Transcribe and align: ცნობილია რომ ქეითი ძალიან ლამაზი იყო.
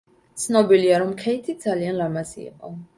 ცნობილია 0.43 0.97
რომ 1.05 1.13
ქეითი 1.21 1.57
ძალიან 1.69 2.03
ლამაზი 2.05 2.47
იყო. 2.53 2.77